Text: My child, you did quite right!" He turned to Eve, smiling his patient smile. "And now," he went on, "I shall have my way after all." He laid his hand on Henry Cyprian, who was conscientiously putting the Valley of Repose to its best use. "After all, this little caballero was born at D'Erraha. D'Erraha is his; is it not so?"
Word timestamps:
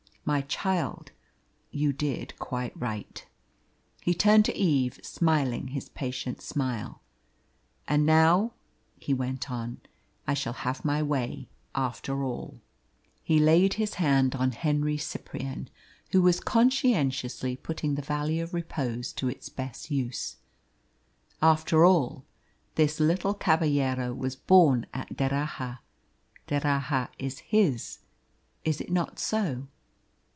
My 0.23 0.41
child, 0.41 1.11
you 1.71 1.91
did 1.91 2.37
quite 2.39 2.79
right!" 2.79 3.25
He 4.01 4.13
turned 4.13 4.45
to 4.45 4.55
Eve, 4.55 4.99
smiling 5.01 5.69
his 5.69 5.89
patient 5.89 6.41
smile. 6.43 7.01
"And 7.87 8.05
now," 8.05 8.53
he 8.99 9.15
went 9.15 9.49
on, 9.49 9.81
"I 10.27 10.35
shall 10.35 10.53
have 10.53 10.85
my 10.85 11.01
way 11.03 11.49
after 11.73 12.23
all." 12.23 12.61
He 13.23 13.39
laid 13.39 13.73
his 13.73 13.95
hand 13.95 14.35
on 14.35 14.51
Henry 14.51 14.95
Cyprian, 14.95 15.69
who 16.11 16.21
was 16.21 16.39
conscientiously 16.39 17.55
putting 17.57 17.95
the 17.95 18.03
Valley 18.03 18.39
of 18.39 18.53
Repose 18.53 19.11
to 19.13 19.27
its 19.27 19.49
best 19.49 19.89
use. 19.89 20.37
"After 21.41 21.83
all, 21.83 22.23
this 22.75 22.99
little 22.99 23.33
caballero 23.33 24.13
was 24.13 24.35
born 24.35 24.85
at 24.93 25.17
D'Erraha. 25.17 25.79
D'Erraha 26.45 27.09
is 27.17 27.39
his; 27.39 27.99
is 28.63 28.79
it 28.79 28.91
not 28.91 29.17
so?" 29.17 29.67